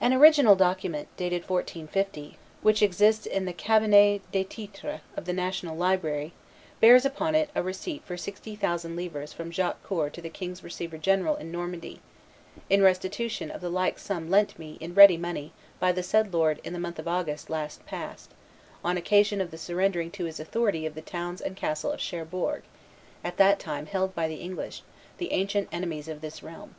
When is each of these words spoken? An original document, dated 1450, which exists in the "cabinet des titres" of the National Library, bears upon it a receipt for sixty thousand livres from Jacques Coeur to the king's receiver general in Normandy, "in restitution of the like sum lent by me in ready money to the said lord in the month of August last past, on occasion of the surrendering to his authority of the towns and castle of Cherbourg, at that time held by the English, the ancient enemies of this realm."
An 0.00 0.12
original 0.12 0.56
document, 0.56 1.06
dated 1.16 1.42
1450, 1.48 2.38
which 2.62 2.82
exists 2.82 3.24
in 3.24 3.44
the 3.44 3.52
"cabinet 3.52 4.20
des 4.32 4.42
titres" 4.42 4.98
of 5.16 5.26
the 5.26 5.32
National 5.32 5.76
Library, 5.76 6.32
bears 6.80 7.04
upon 7.04 7.36
it 7.36 7.50
a 7.54 7.62
receipt 7.62 8.04
for 8.04 8.16
sixty 8.16 8.56
thousand 8.56 8.96
livres 8.96 9.32
from 9.32 9.52
Jacques 9.52 9.80
Coeur 9.84 10.10
to 10.10 10.20
the 10.20 10.28
king's 10.28 10.64
receiver 10.64 10.98
general 10.98 11.36
in 11.36 11.52
Normandy, 11.52 12.00
"in 12.68 12.82
restitution 12.82 13.48
of 13.48 13.60
the 13.60 13.70
like 13.70 14.00
sum 14.00 14.28
lent 14.28 14.54
by 14.56 14.60
me 14.60 14.76
in 14.80 14.92
ready 14.92 15.16
money 15.16 15.52
to 15.80 15.92
the 15.92 16.02
said 16.02 16.34
lord 16.34 16.60
in 16.64 16.72
the 16.72 16.80
month 16.80 16.98
of 16.98 17.06
August 17.06 17.48
last 17.48 17.86
past, 17.86 18.32
on 18.84 18.96
occasion 18.96 19.40
of 19.40 19.52
the 19.52 19.56
surrendering 19.56 20.10
to 20.10 20.24
his 20.24 20.40
authority 20.40 20.84
of 20.84 20.96
the 20.96 21.00
towns 21.00 21.40
and 21.40 21.54
castle 21.54 21.92
of 21.92 22.00
Cherbourg, 22.00 22.64
at 23.22 23.36
that 23.36 23.60
time 23.60 23.86
held 23.86 24.16
by 24.16 24.26
the 24.26 24.34
English, 24.40 24.82
the 25.18 25.30
ancient 25.30 25.68
enemies 25.70 26.08
of 26.08 26.22
this 26.22 26.42
realm." 26.42 26.74